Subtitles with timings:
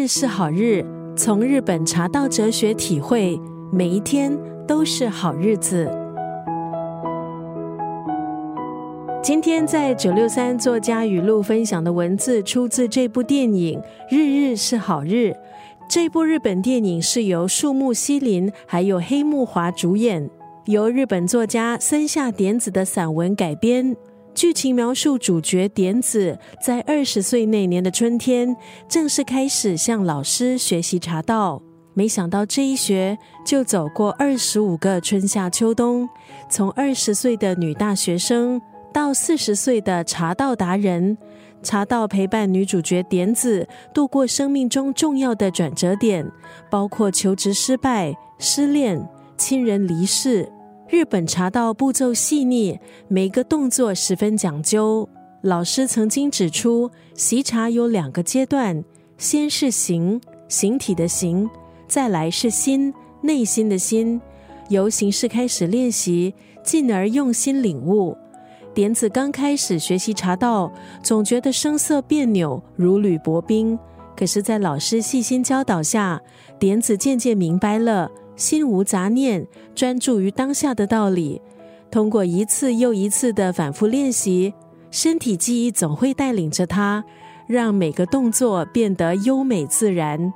[0.00, 0.82] 日是好日，
[1.14, 3.38] 从日本茶道哲学体会，
[3.70, 4.34] 每一天
[4.66, 5.90] 都是好日子。
[9.22, 13.78] 今天在九六三作家语录分享的文字，出自这部电影
[14.08, 15.34] 《日日是好日》。
[15.86, 20.30] 这部日本电影是由树木希林还有黑木华主演，
[20.64, 23.94] 由日本作家森下典子的散文改编。
[24.40, 28.56] 剧情描述主角点子在二十岁那年的春天，
[28.88, 31.60] 正式开始向老师学习茶道。
[31.92, 36.08] 没想到这一学就走过二十五个春夏秋冬，
[36.48, 38.58] 从二十岁的女大学生
[38.94, 41.18] 到四十岁的茶道达人。
[41.62, 46.26] 茶道陪伴女主角点子度过生命中重要的转折点，
[46.70, 50.50] 包括求职失败、失恋、亲人离世。
[50.90, 52.76] 日本茶道步骤细腻，
[53.06, 55.08] 每个动作十分讲究。
[55.42, 58.84] 老师曾经指出，习茶有两个阶段：
[59.16, 61.48] 先是形，形体的形；
[61.86, 64.20] 再来是心，内心的心。
[64.68, 68.16] 由形式开始练习，进而用心领悟。
[68.74, 70.72] 点子刚开始学习茶道，
[71.04, 73.78] 总觉得声色别扭，如履薄冰。
[74.16, 76.20] 可是，在老师细心教导下，
[76.58, 78.10] 点子渐渐明白了。
[78.40, 81.42] 心无杂念，专注于当下的道理。
[81.90, 84.54] 通过一次又一次的反复练习，
[84.90, 87.04] 身体记忆总会带领着他，
[87.46, 90.32] 让每个动作变得优美自然。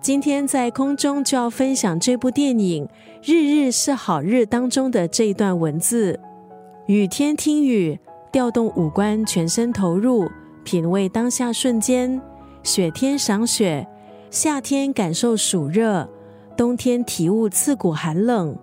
[0.00, 2.86] 今天在空中就要分享这部电影
[3.24, 6.20] 《日日是好日》当中的这一段文字：
[6.86, 7.98] 雨天听雨，
[8.30, 10.30] 调动五官，全身投入，
[10.62, 12.20] 品味当下瞬间；
[12.62, 13.88] 雪天赏雪，
[14.30, 16.08] 夏天感受暑热。
[16.58, 18.58] 冬天体悟刺骨寒冷，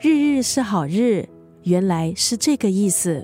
[0.00, 1.24] 日日是好日，
[1.62, 3.22] 原来是这个意思。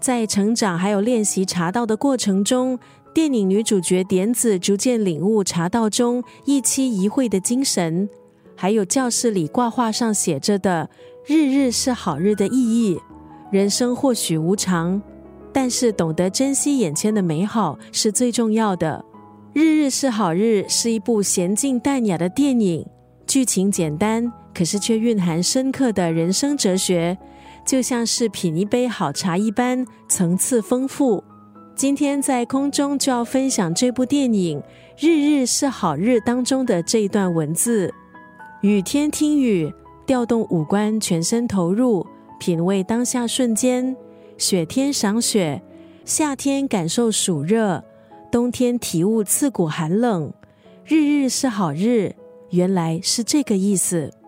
[0.00, 2.76] 在成长还有练习茶道的过程中，
[3.14, 8.08] 电影女主角点子逐渐领悟茶道中一期一会的精神，
[8.56, 10.90] 还有教室里挂画上写着的
[11.24, 12.98] “日日是好日”的意义。
[13.52, 15.00] 人生或许无常，
[15.52, 19.04] 但是懂得珍惜眼前的美好是最重要的。
[19.60, 22.84] 《日日是好日》是一部娴静淡雅的电影。
[23.32, 27.16] 剧情简单，可是却蕴含深刻的人生哲学，
[27.64, 31.24] 就像是品一杯好茶一般，层次丰富。
[31.74, 34.60] 今天在空中就要分享这部电影
[34.98, 37.90] 《日日是好日》当中的这一段文字：
[38.60, 39.72] 雨天听雨，
[40.04, 42.06] 调动五官，全身投入，
[42.38, 43.96] 品味当下瞬间；
[44.36, 45.62] 雪天赏雪，
[46.04, 47.82] 夏天感受暑热，
[48.30, 50.30] 冬天体悟刺骨寒冷。
[50.84, 52.14] 日日是好日。
[52.52, 54.21] 原来是这个意思。